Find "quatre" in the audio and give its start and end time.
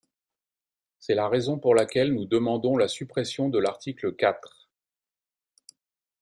4.15-4.67